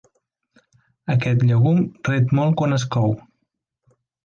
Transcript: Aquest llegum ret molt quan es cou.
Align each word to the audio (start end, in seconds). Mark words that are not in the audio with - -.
Aquest 1.15 1.45
llegum 1.51 1.83
ret 2.11 2.35
molt 2.41 2.59
quan 2.63 2.77
es 2.81 2.89
cou. 2.99 3.17